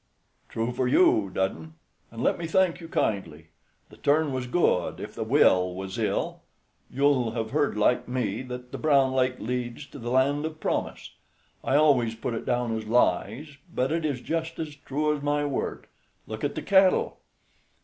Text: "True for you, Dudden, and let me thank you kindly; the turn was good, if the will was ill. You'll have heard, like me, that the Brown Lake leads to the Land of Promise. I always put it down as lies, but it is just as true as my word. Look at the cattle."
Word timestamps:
"True 0.49 0.71
for 0.71 0.87
you, 0.87 1.29
Dudden, 1.31 1.75
and 2.09 2.23
let 2.23 2.39
me 2.39 2.47
thank 2.47 2.81
you 2.81 2.87
kindly; 2.87 3.49
the 3.89 3.97
turn 3.97 4.33
was 4.33 4.47
good, 4.47 4.99
if 4.99 5.13
the 5.13 5.23
will 5.23 5.75
was 5.75 5.99
ill. 5.99 6.41
You'll 6.89 7.33
have 7.33 7.51
heard, 7.51 7.77
like 7.77 8.07
me, 8.07 8.41
that 8.41 8.71
the 8.71 8.79
Brown 8.79 9.13
Lake 9.13 9.35
leads 9.37 9.85
to 9.85 9.99
the 9.99 10.09
Land 10.09 10.43
of 10.43 10.59
Promise. 10.59 11.11
I 11.63 11.75
always 11.75 12.15
put 12.15 12.33
it 12.33 12.47
down 12.47 12.75
as 12.75 12.87
lies, 12.87 13.57
but 13.71 13.91
it 13.91 14.03
is 14.03 14.21
just 14.21 14.57
as 14.57 14.75
true 14.75 15.15
as 15.15 15.21
my 15.21 15.45
word. 15.45 15.85
Look 16.25 16.43
at 16.43 16.55
the 16.55 16.63
cattle." 16.63 17.19